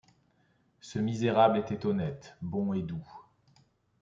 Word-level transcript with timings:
Ce 0.79 0.97
misérable 0.97 1.59
était 1.59 1.85
honnête, 1.85 2.35
bon 2.41 2.73
et 2.73 2.81
doux; 2.81 3.05